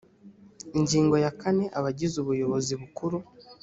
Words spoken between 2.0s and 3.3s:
ubuyobozi bukuru